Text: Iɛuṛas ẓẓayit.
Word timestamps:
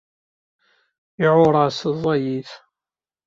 Iɛuṛas 1.25 1.77
ẓẓayit. 1.91 2.51